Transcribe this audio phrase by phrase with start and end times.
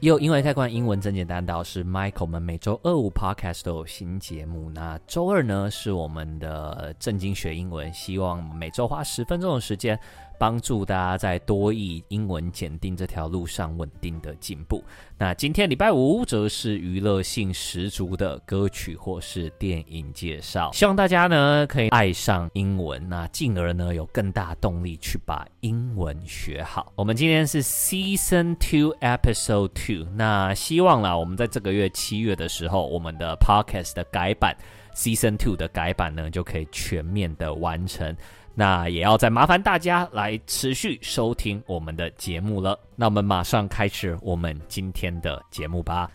[0.00, 4.70] 又因为开关英文真简单到是 Michael，我们每周二五 Podcast 都有新节目。
[4.70, 10.00] 那周二呢是我们的正经学英文，希望每周花十分钟的时间。
[10.38, 14.82] 帮助大家在多译英文检定这条路上稳定的进步。
[15.18, 26.90] 那今天礼拜五则是娱乐性十足的歌曲或是电影介绍，希望大家呢可以爱上英文，那进而呢有更大动力去把英文学好。
[26.96, 34.56] 我们今天是 Season Two Episode Two，那希望啦，我们在这个月七月的时候，我们的 Podcast 的改版
[34.94, 38.16] Season Two 的改版呢就可以全面的完成。
[38.54, 42.78] 那也要再麻烦大家来持续收听我们的节目了。
[42.96, 46.10] 那我们马上开始我们今天的节目吧。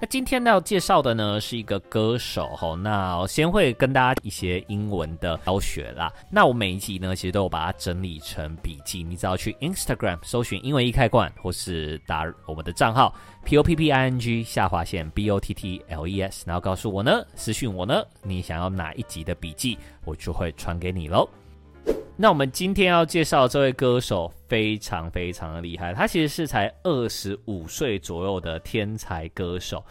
[0.00, 2.74] 那今天要介绍的呢是一个歌手哈。
[2.74, 6.12] 那我先会跟大家一些英文的教学啦。
[6.30, 13.14] 那我每一集呢其实都有把它整理成笔记，你只要去 Instagram 搜寻英文一开罐，或是打我们的账号
[13.44, 21.28] P O P P I N G 下划线 B O T T L E S，然后告诉我呢，私讯我呢，你想要哪一集的笔记，我就会传给你喽。
[22.16, 29.84] 那我们今天要介绍这位歌手非常非常的厉害，他其实是才二十五岁左右的天才歌手。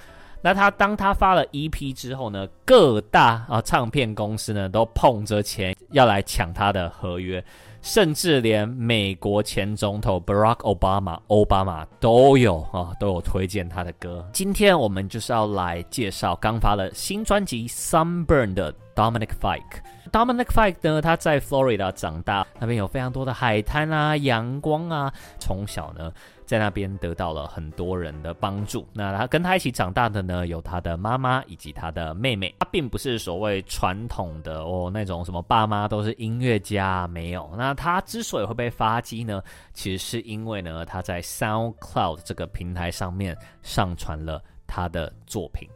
[0.46, 7.42] 那他当他发了 EP 之后呢，各大啊唱片公司呢都捧着钱要来抢他的合约，
[7.82, 14.28] 甚至连美国前总统 Barack Obama 奥巴马都有啊都有推荐他的歌。
[14.34, 19.80] 今天我们就是要来介绍刚发了新专辑《Sunburn》的 Dominic Fike。
[20.12, 26.12] Dominic Fike 呢，他在 Florida 长大，那边有非常多的海滩啊、阳光啊，从小呢
[26.54, 28.88] 在那边得到了很多人的帮助。
[28.94, 32.54] 那他跟他一起长大的呢，有他的妈妈以及他的妹妹。
[32.60, 37.52] 他并不是所谓传统的哦那种什么爸妈都是音乐家，没有。
[37.58, 39.42] 那他之所以会被发机呢，
[39.74, 45.68] 其实是因为呢他在 SoundCloud 这个平台上面上传了他的作品。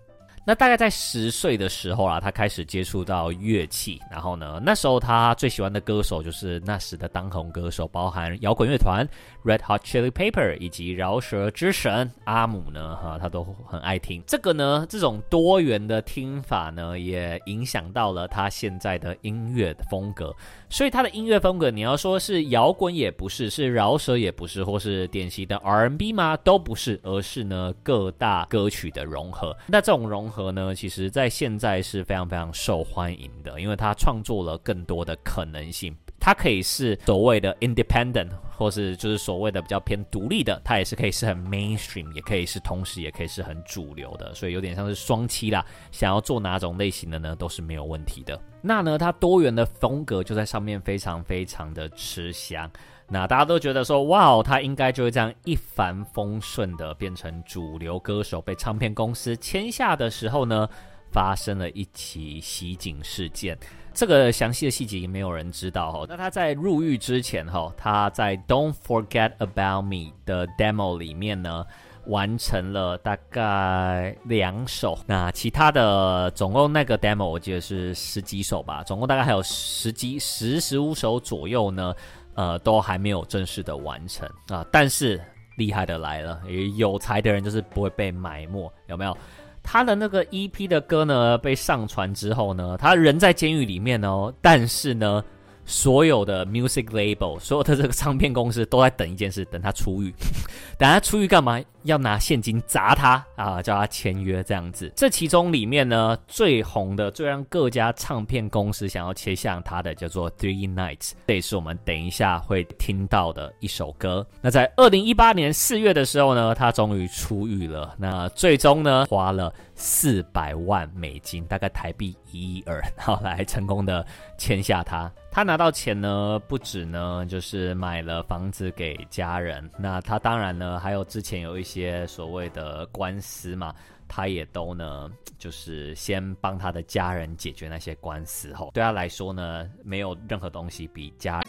[0.48, 9.06] 那大概在十岁的时候啊，他开始接触到乐器，然后呢，那时候他最喜欢的歌手就是那时的当红歌手，包含摇滚乐团
[9.44, 14.24] Red Hot Chili Pepper 以及饶舌之神阿姆呢，哈，他都很爱听。
[14.26, 20.34] 这个呢，这种多元的听法呢，也影响到了他现在的音乐的风格。
[20.70, 26.38] 所以他的音乐风格，你要说是摇滚也不是，是饶舌也不是，或是典型的 R&B 吗？
[26.38, 29.54] 都不是，而是呢各大歌曲的融合。
[29.68, 35.96] 那这种融合呢，其实在现在是非常非常受欢迎的，因为它创作了更多的可能性。
[36.20, 45.64] 它可以是所谓的 independent，或是就是所谓的比较偏独立的，它也是可以是很 mainstream，也可以是同时也可以是很主流的，所以有点像是双栖啦。
[45.92, 48.38] 想要做哪种类型的呢，都是没有问题的。
[48.62, 52.70] 那呢，它多元的风格就在上面非常非常的吃香。
[53.10, 60.68] 那大家都觉得说，哇，他应该就会这样一帆风顺的变成主流歌手，被唱片公司签下的时候呢，
[61.12, 63.58] 发生了一起袭警事件。
[63.94, 66.06] 这个详细的细节也没有人知道哈。
[66.08, 71.66] 那他在入狱之前哈，他在《Don't Forget About Me》的 demo 里面呢，
[72.06, 75.00] 完成了大概两首。
[75.08, 81.96] 那其他的总共那个 demo 我记得是十几首吧，总共大概还有十几十十五首左右呢，
[82.38, 84.66] 呃，都还没有正式的完成啊。
[84.72, 85.20] 但是
[85.58, 86.40] 厉害的来了，
[86.78, 89.18] 有才的人就是不会被埋没，有没有？
[89.64, 95.22] 他的那个 EP 的歌呢，被上传之后呢，他人在监狱里面哦，但是呢，
[95.68, 100.12] 所有的 music label，所有的这个唱片公司都在等一件事，等他出狱，
[100.80, 101.62] 等他出狱干嘛？
[101.84, 104.92] 要拿现金砸他啊，叫他签约这样子。
[104.94, 114.26] 这其中里面呢，最红的、最让各家唱片公司想要签下他的，叫做《Three Nights》，这也是我们等一下会听到的一首歌。
[114.42, 117.96] 那在二零一八年四月的时候呢，他终于出狱了。
[117.98, 124.06] 那最终呢，花了四百万美金，大概台币一亿二，然后来成功的
[124.38, 125.10] 签下他。
[125.38, 129.70] 他拿到钱呢，不止呢，就是买了房子给家人。
[129.78, 132.08] 那他当然呢，还有之前有一些。
[132.08, 133.72] 所谓的官司嘛，
[134.08, 141.44] 他也都呢，就是先帮他的家人解决那些官司后，对他来说呢，没有任何东西比家。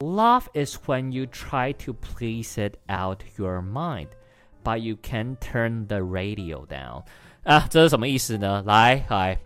[0.00, 4.08] Love is when you try to please it out your mind,
[4.62, 7.04] but you can turn the radio down。
[7.44, 8.62] 啊，这是什么意思呢？
[8.66, 9.38] 来，来，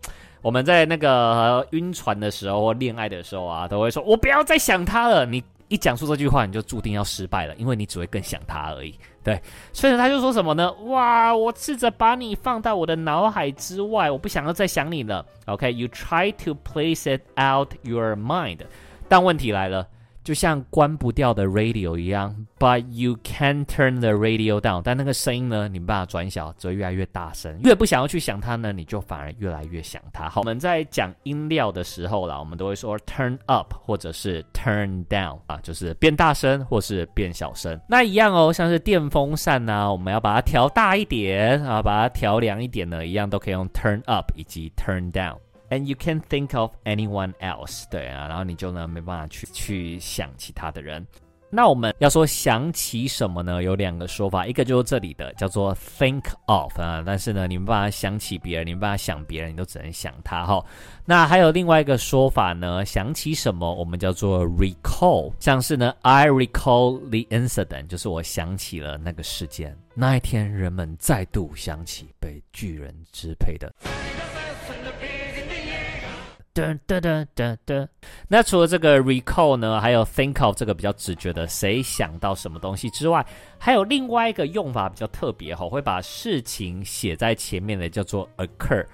[0.43, 5.43] 我们在那个晕船的时候或恋爱的时候啊，都会说：“我不要再想他了。”你。
[5.69, 8.95] 一讲出这句话，你就注定要失败了，因为你只会更想他而已。
[9.25, 9.41] 对，
[9.73, 10.71] 所以他就说什么呢？
[10.85, 15.25] 哇，我试着把你放到我的脑海之外，我不想要再想你了。
[15.47, 18.59] OK，you try to place it out your mind，
[19.09, 19.89] 但问题来了，
[20.25, 24.81] 就像关不掉的 radio 一样，but you can turn the radio down。
[24.85, 27.59] 但那个声音呢，你没办法转小，只会越来越大声。
[27.65, 30.29] 越不想要去想它呢，你就反而越来越想它。
[30.29, 37.79] 好，我们在讲音量的时候啦，我们都会说 turn up 或者是 turn down 啊，就是变大声或是变小声。
[37.89, 45.37] 那一样哦，像是电风扇呐、啊，我们要把它调大一点啊，把它调凉一点呢，一样都可以用 turn up 以及 turn down。
[45.73, 51.07] And you can't think of anyone else，对啊，然后你就呢没办法去去想其他的人。
[51.49, 53.63] 那我们要说想起什么呢？
[53.63, 60.63] 有两个说法，一个就是这里的叫做 think of 啊，但是呢你没办法想起别人，你没办法想别人，你都只能想他哈。
[61.07, 69.75] 那还有另外一个说法呢，想起什么我们叫做 recall，像是呢 I recall the incident，就是我想起了那个事件。
[69.95, 73.73] 那一天人们再度想起被巨人支配的。
[76.55, 77.89] 噔噔噔噔噔，
[78.29, 83.25] 那除了这个 recall 呢，还有 think of 这个比较直觉的，谁想到什么东西之外，
[83.59, 88.85] 还有另外一个用法比较特别哈，会把事情写在前面的叫做 occur。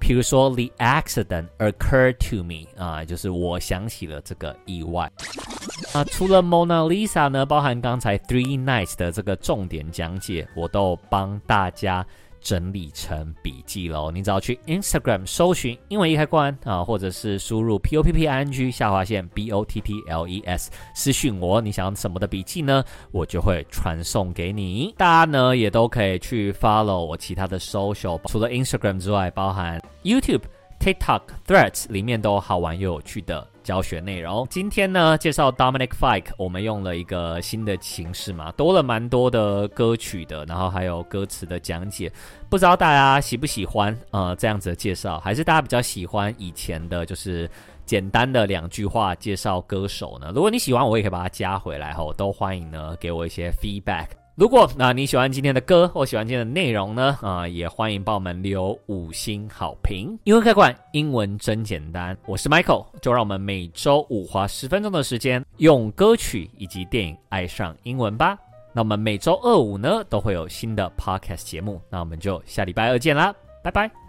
[0.00, 5.10] 比如说 the accident occurred to me 啊，就是我想起了这个意外。
[5.92, 12.04] 啊，除了 Mona Lisa 呢，包含刚才 Three Nights 的这个重点讲解，我都帮大家。
[12.44, 20.28] 整理成笔记喽，你只要去 Instagram 搜寻英文一开关啊，或者是输入 p o p p i n g 下划线 b o t t l
[20.28, 22.84] e s 私讯我，你想要什么的笔记呢？
[23.10, 24.94] 我就会传送给你。
[24.98, 30.42] 大家呢也都可以去 follow 我其他的 social，除了 Instagram 之外，包含 YouTube、
[30.78, 33.53] TikTok、Threads 里面都有好玩又有趣的。
[33.64, 42.12] 教学内容，今天呢介绍 Dominic Fike，我们用了一个新的形式嘛，多了蛮多的歌曲的，然后还有歌词的讲解，
[42.50, 47.50] 不知道大家喜不喜欢呃这样子的介绍，还是大家比较喜欢以前的，就是
[47.86, 50.30] 简单的两句话介绍歌手呢？
[50.34, 54.08] 如果你喜欢，我也可以把它加回来哈，都欢迎呢给我一些 feedback。
[54.36, 57.16] 如果那你喜欢今天的歌或喜欢今天的内容呢？
[57.22, 60.18] 啊、也欢迎帮我们留五星好评。
[60.24, 62.18] 英文开罐，英文真简单。
[62.26, 68.36] 我是 Michael，就让我们每周五花十分钟的时间，用歌曲以及电影爱上英文吧。
[68.72, 73.32] 那我们每周二五呢都会有新的 Podcast 节目，那我们就下礼拜二见啦，
[73.62, 74.03] 拜拜。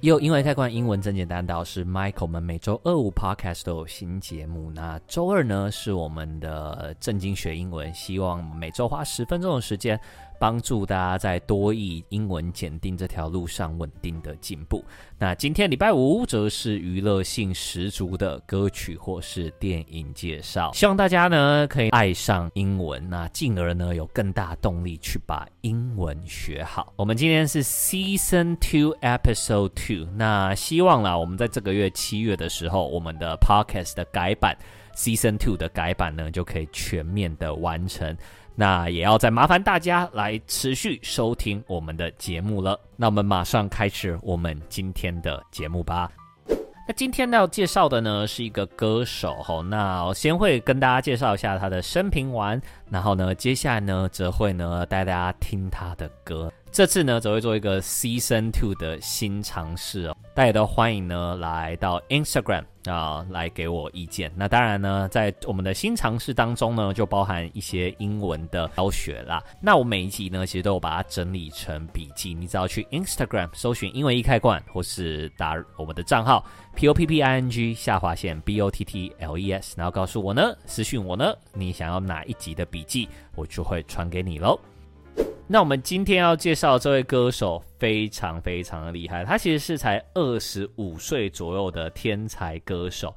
[0.00, 4.70] 又因为开罐英文真简单，到是 Michael，们每周二五 Podcast 都有新节目。
[4.70, 9.98] 那周二呢是我们的正经学英文，希望每周花十分钟的时间。
[10.40, 14.84] 帮助大家在多益英文检定这条路上稳定的进步。
[15.18, 26.92] 那今天礼拜五则是娱乐性十足的歌曲或是电影介绍，希望大家呢可以爱上英文，那进而呢有更大动力去把英文学好。
[26.94, 34.56] 我们今天是 Season Two Episode Two，那希望啦，我们在这个月七月的时候，我们的 Podcast 的改版
[34.94, 38.16] Season Two 的改版呢就可以全面的完成。
[38.54, 42.78] 那也要再麻烦大家来持续收听我们的节目了。
[42.96, 46.10] 那我们马上开始我们今天的节目吧。
[46.88, 56.50] 那今天要介绍的呢是一个歌手哈，那我先会跟大家介绍一下他的生平完，然后呢，接下来呢则会呢带大家听他的歌。
[56.78, 60.16] 这次呢，则会做一个 Season Two 的新尝试哦。
[60.32, 64.30] 大家都欢迎呢来到 Instagram 啊，来给我意见。
[64.36, 69.42] 那当然呢，在我们的新尝试当中呢，就包含一些英文的教学啦。
[69.60, 72.32] 那我每一集呢，其实都有把它整理成笔记。
[72.32, 79.36] 你只要去 Instagram 搜寻英文一开罐，或是打我们的账号 P O P P I N G 下划线 B O T T L
[79.36, 84.56] E S，然后告诉我呢，私讯我呢，你想要哪一集的笔记，我就会传给你喽。
[85.50, 93.14] 那我们今天要介绍这位歌手非常非常的厉害，他其实是才二十五岁左右的天才歌手。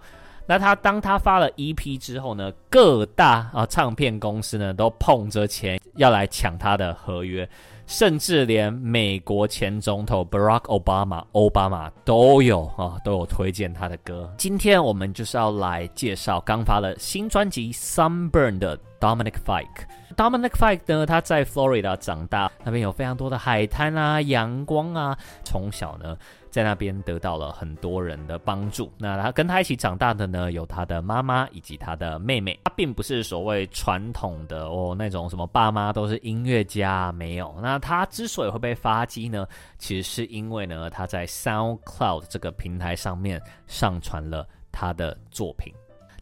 [0.48, 7.48] 那他当他发了 EP 之后呢，各大啊唱片公司呢都捧着钱要来抢他的合约，
[7.92, 14.34] 甚至连美国前总统 Barack Obama 奥巴马都有啊都有推荐他的歌。
[14.38, 19.66] 今天我们就是要来介绍刚发了新专辑《Sunburn》的 Dominic Fike。
[20.16, 26.18] Dominic Fike 呢，他在 Florida 长大，那边有非常多的海滩啊、阳光啊，从小呢。
[26.52, 28.92] 在那边得到了很多人的帮助。
[28.98, 32.60] 那他跟他一起长大的呢，有他的妈妈以及他的妹妹。
[32.66, 37.56] 他并不是所谓传统的哦那种什么爸妈都是音乐家，没有。
[37.62, 39.46] 那他之所以会被发机呢，
[39.78, 45.74] 其实是因为呢他在 SoundCloud 这个平台上面上传了他的作品。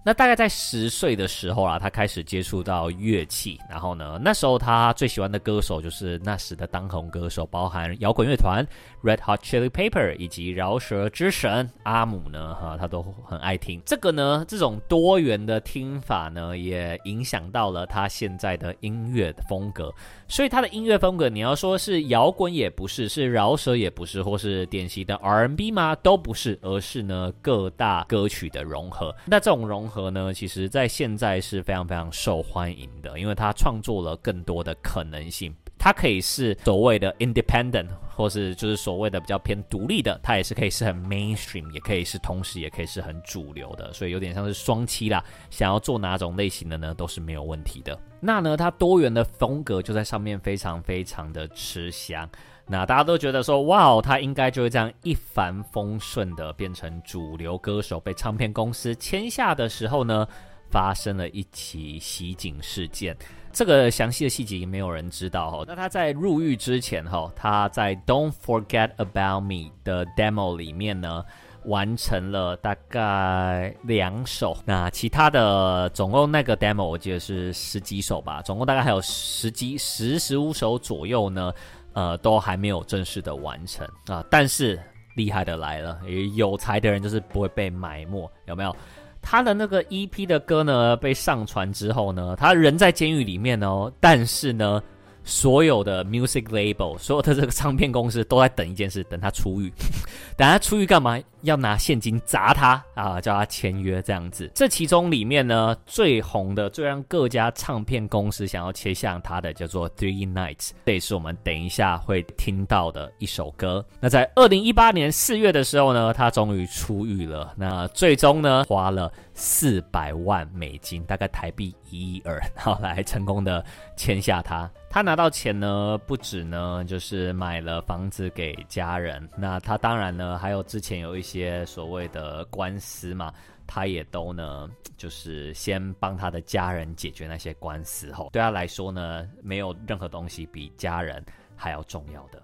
[0.02, 3.60] 那大概在十岁的时候啊，他开始接触到乐器。
[3.70, 8.66] 然后呢，那时候他最喜欢的歌手就是那时的当红歌手，包含摇滚乐团
[9.04, 13.82] Red Hot Chili Pepper 以及饶舌之神阿姆呢，哈，他都很爱听。
[13.86, 19.94] 这个呢，这种多元的听法呢，也影响到了他现在的音乐的风格。
[20.28, 25.96] 所以他的音乐风格，你要说是摇滚也不是，是饶舌也不是，或是典型的 R&B 吗？
[25.96, 29.16] 都不是，而是呢各大歌曲的融合。
[29.26, 30.10] 那这种融合。
[30.10, 35.56] 呢，其实在现在是非常非常受欢迎的，因为他创作了更多的可能性。
[35.80, 45.24] 它可以是所谓的 independent，或是就是所谓的比较偏独立的，它也是可以是很 mainstream，也可以是同时也可以是很主流的，所以有点像是双栖啦。
[45.50, 47.98] 想要做哪种类型的呢，都是没有问题的。
[48.20, 52.30] 那呢，它多元的风格就在上面非常非常的吃香。
[52.72, 60.28] 那大家都觉得说，哇哦，他应该就会这样一帆风顺的变成主流歌手，被唱片公司签下的时候呢，
[60.70, 63.16] 发生了一起袭警事件。
[63.52, 65.64] 这个详细的细节也没有人知道哈。
[65.68, 71.26] 那他在入狱之前哈，他在 Don't Forget About Me 的 demo 里面呢，
[71.66, 74.56] 完成了大概两首。
[74.66, 81.54] 那其他的总共那个 demo 我记得是十几首吧，总共大概还有十几十十五首左右呢。
[81.94, 84.80] 呃，都还没有正式的完成啊，但是
[85.16, 86.00] 厉害的来了，
[86.36, 88.74] 有才的人就是不会被埋没，有没有？
[89.22, 94.82] 他的那个 EP 的歌呢，被上传之后呢，他人在监狱里面哦，但是呢。
[95.26, 99.72] 所有的 music label，所有的这个唱片公司都在等一件事，等他出狱。
[100.36, 101.20] 等他出狱干嘛？
[101.42, 104.52] 要拿现金砸他啊，叫他签约这样子。
[104.54, 110.72] 这其中里面呢，最红的、最让各家唱片公司想要签下他的，叫做 Three Nights。
[110.86, 113.86] 这也是我们等一下会听到的一首歌。
[114.00, 117.54] 那在二零一八年四月的时候呢，他终于出狱了。
[117.56, 123.64] 那最终呢，花了四百万美金，大概台币一亿二，然后来成功的
[123.96, 124.70] 签下他。
[124.92, 129.30] 他拿到钱呢，不止呢，就是买了房子给家人。
[129.38, 133.32] 那他当然呢，还有之前有一些些所谓的官司嘛，
[133.68, 134.68] 他也都呢，
[134.98, 141.24] 就是先帮他的家人解决那些官司吼，对他来说呢，没有任何东西比家人
[141.56, 142.42] 还要重要的。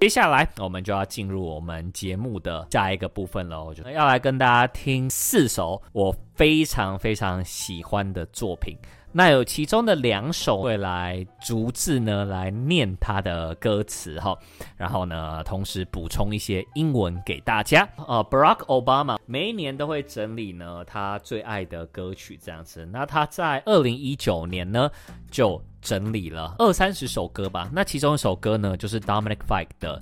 [0.00, 8.76] 接下来我们就要进入我们节目的下一个部分了，我觉得要来跟大家听四首我非常非常喜欢的作品。
[9.12, 14.38] 那有其中的两首会来逐字呢来念他的歌词哈，
[14.76, 17.88] 然后呢，同时补充一些英文给大家。
[18.06, 22.86] 呃，Barack Obama 每一年都会整理呢他最爱的歌曲这样子。
[22.92, 24.88] 那他在二零一九年呢
[25.28, 27.68] 就整理了二三十首歌吧。
[27.72, 30.00] 那其中一首歌呢就是 Dominic Fike 的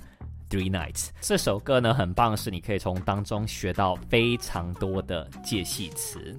[0.51, 1.09] Three Nights。
[1.19, 6.37] 这首歌呢很棒，是你可以从当中学到非常多的介系词。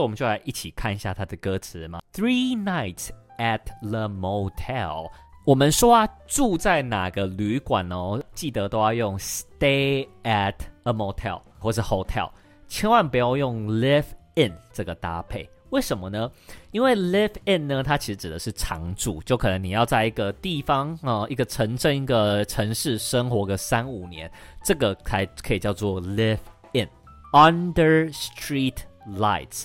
[0.00, 2.00] 我们就来一起看一下它的歌词嘛。
[2.12, 5.10] Three nights at the motel。
[5.44, 8.22] 我们说啊，住在哪个旅馆哦？
[8.34, 12.30] 记得都要用 stay at a motel 或是 hotel，
[12.68, 15.48] 千万不要用 live in 这个搭配。
[15.70, 16.30] 为什么呢？
[16.70, 24.30] 因为 live in 呢，它其实指的是常住，就可能你要在一个地方啊、一个城镇、一个城市生活个三五年，
[24.62, 26.38] 这个才可以叫做 live
[26.72, 26.88] in。
[27.32, 28.76] Under street
[29.06, 29.64] lights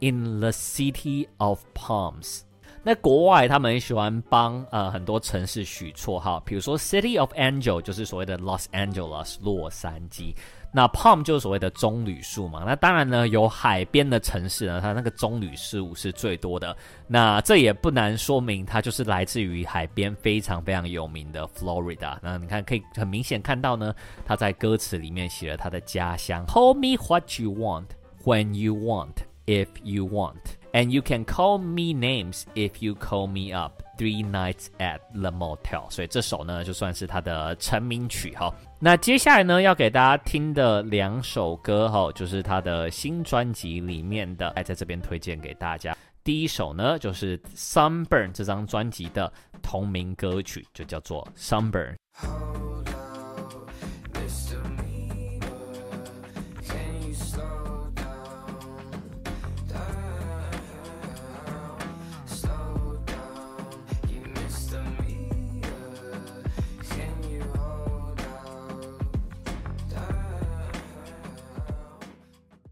[0.00, 2.40] in the city of palms。
[2.82, 10.34] 那国外他们喜欢帮呃很多城市取绰号，比如说 City of Angel 就是所谓的 Los Angeles 洛杉矶。
[10.72, 16.74] 那 Palm 就是所谓的棕榈树嘛，那当然呢，有海边的城市呢，它那个棕榈树是最多的。
[17.08, 22.16] 那这也不难说明，它就是来自于海边非常非常有名的 Florida。
[22.22, 23.92] 那你看，可以很明显看到呢，
[24.24, 26.46] 他在歌词里面写了他的家乡。
[26.46, 27.86] Call me what you want,
[28.24, 29.16] when you want,
[29.50, 30.36] if you want,
[30.72, 33.82] and you can call me names if you call me up.
[33.98, 35.90] Three nights at the motel。
[35.90, 38.50] 所以这首呢，就算是他的成名曲哈。
[38.78, 45.94] 那接下来呢，要给大家听的两首歌哈，就是他的新专辑里面的，来在这边推荐给大家。
[46.24, 49.30] 第一首呢，就是《Sunburn》这张专辑的
[49.60, 51.94] 同名歌曲，就叫做《Sunburn》。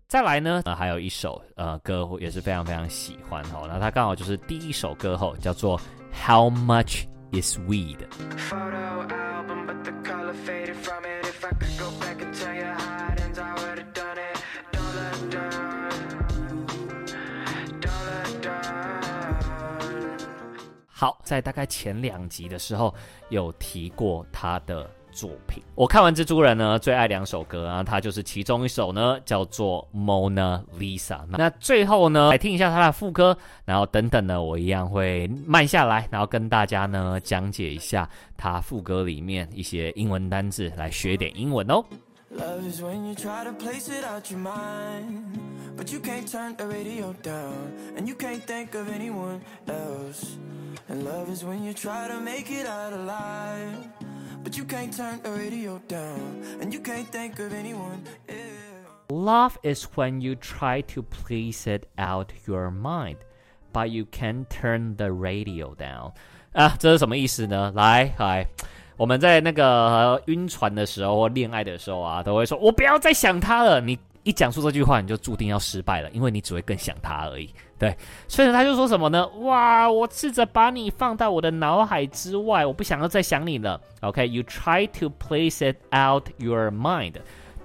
[0.08, 5.78] 再来呢，呃，还有一首呃歌也是非常非常喜欢哈，那它刚好就是第一首歌后叫做
[6.26, 7.98] How Much Is Weed。
[20.86, 22.94] 好，在大概前两集的时候
[23.28, 24.90] 有提过他的。
[25.18, 31.18] 作品，我看完蜘蛛人呢，最爱两首歌啊，它就是其中一首呢，叫做 Mona Lisa。
[31.28, 41.84] 那最后呢，来听一下它的副歌，然后等等呢，我一样会慢下来，然后跟大家呢讲解一下它副歌里面一些英文单字，来学点英文哦。
[42.30, 45.38] Love is when you try to place it out your mind.
[45.76, 47.54] But you can't turn the radio down,
[47.96, 50.36] and you can't think of anyone else.
[50.88, 54.07] And Love is when you try to make it out alive.
[61.09, 63.17] please it out your mind,
[63.71, 66.13] but you can't turn the radio down.
[66.53, 67.71] 啊，这是什么意思呢？
[67.75, 68.45] 来，来，
[68.97, 73.97] 我们在那个晕船的时候或恋爱的时候啊，都会说：“我不要再想他了。”你。
[74.28, 77.48] 一讲出这句话，你就注定要失败了，因为你只会更想他而已。
[77.78, 77.96] 对，
[78.28, 79.26] 所以他就说什么呢？
[79.38, 83.80] 哇，我试着把你放到我的脑海之外，我不想要再想你了。
[84.02, 87.14] OK，you、try to place it out your mind，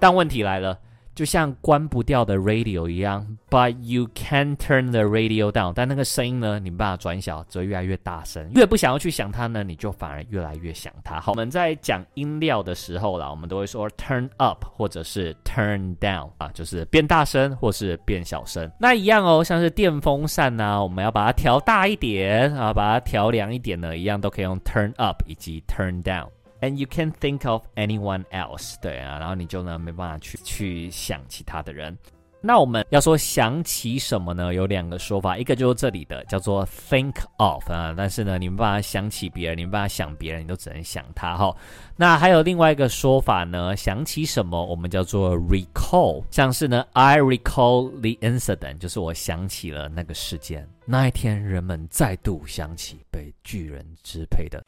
[0.00, 0.78] 但问题来了。
[1.14, 5.72] 就像关不掉的 radio 一样，but you can turn the radio down。
[5.74, 8.50] 但那个声音呢，你没办法转小，只会越来越大声。
[8.54, 11.20] 越不想要去想它呢，你就反而越来越想它。
[11.20, 18.68] 好，我们在讲音量的时候啦，我们都会说 turn up 或者是 turn down 啊，就是变大声或是变小声。
[18.80, 26.26] 那一样哦，像是电风扇呐，我们要把它调大一点啊，把它调凉一点呢，一样都可以用 turn up 以及 turn down。
[26.64, 31.94] And you can't think of anyone else，对啊，然后你就呢没办法去去想其他的人。
[32.40, 34.54] 那我们要说想起什么呢？
[34.54, 41.54] 有两个说法，一个就是这里的叫做 think of 啊，但是呢你没办法想起别人，你没办法想别人，你都只能想他哈。
[41.96, 50.66] 那还有另外一个说法呢，想起什么我们叫做 recall，像是呢 I recall the incident，就是我想起了那个事件。
[50.86, 54.64] 那一天人们再度想起被巨人支配的。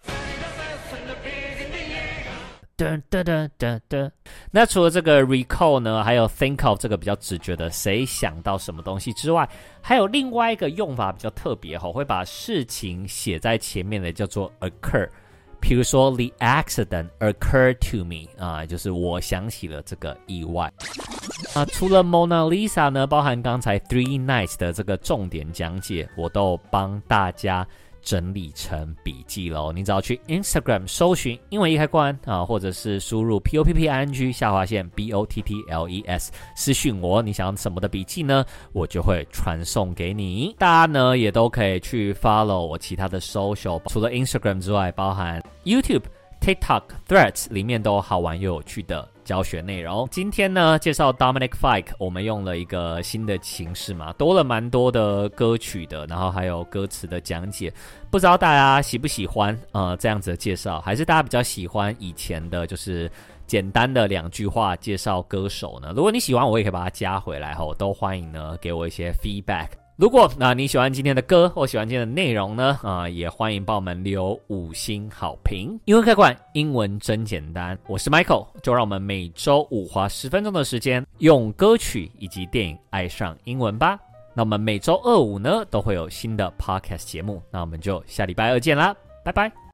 [2.76, 4.10] 噔噔噔噔噔，
[4.50, 9.48] 那除了这个 recall 呢，还有 think of 这个比较直觉的，谁想到什么东西之外，
[9.80, 15.08] 还有另外一个用法比较特别哈，会把事情写在前面的叫做 occur。
[15.58, 20.70] 比如说 the accident occurred to me 啊，就是我想起了这个意外。
[21.54, 27.66] 啊，除了 Mona Lisa 呢，包含刚才 Three Nights 的这个重点讲解，我都帮大家。
[28.06, 35.88] 整理成笔记喽，你只要去 Instagram 搜寻英文一开关啊，或者是输入 P O P P I N G 下划线 B O T T L
[35.88, 38.46] E S 私讯我，你想要什么的笔记呢？
[38.72, 40.54] 我就会传送给你。
[40.56, 46.04] 大家呢也都可以去 follow 我其他的 social，除了 Instagram 之外，包含 YouTube、
[46.40, 49.15] TikTok、Threads 里面都好玩又有趣的。
[49.26, 57.72] 教学内容，今天呢介绍 Dominic Fike，我们用了一个新的形式嘛，多了蛮多的歌曲的，然后还有歌词的讲解，
[58.08, 63.10] 不知道大家喜不喜欢呃这样子的介绍，还是大家比较喜欢以前的，就是
[63.48, 65.92] 简单的两句话介绍歌手呢？
[65.96, 69.70] 如果你喜欢，我也可以把它加回来哈，都欢迎呢给我一些 feedback。
[69.96, 72.78] 如果那你喜欢今天的歌或喜欢今天的内容呢？
[72.82, 75.80] 啊、也欢迎帮我们留五星好评。
[75.86, 77.78] 英文开馆，英文真简单。
[77.86, 83.98] 我是 Michael，就让我们每周五花十分钟的时间，用歌曲以及电影爱上英文吧。
[84.34, 89.65] 那我们每周二五呢都会有新的 Podcast 节目，那我们就下礼拜二见啦，拜拜。